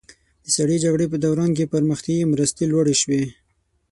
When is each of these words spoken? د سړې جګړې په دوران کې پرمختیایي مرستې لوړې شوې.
د 0.43 0.47
سړې 0.55 0.75
جګړې 0.85 1.05
په 1.11 1.17
دوران 1.25 1.51
کې 1.57 1.71
پرمختیایي 1.73 2.25
مرستې 2.33 2.63
لوړې 2.71 2.95
شوې. 3.01 3.23